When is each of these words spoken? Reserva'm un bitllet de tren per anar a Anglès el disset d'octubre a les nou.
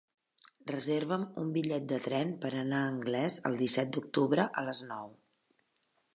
Reserva'm 0.69 1.25
un 1.41 1.51
bitllet 1.57 1.85
de 1.93 1.99
tren 2.05 2.33
per 2.47 2.51
anar 2.63 2.81
a 2.81 2.89
Anglès 2.95 3.39
el 3.51 3.59
disset 3.61 3.93
d'octubre 3.99 4.49
a 4.63 4.67
les 4.71 4.83
nou. 4.93 5.15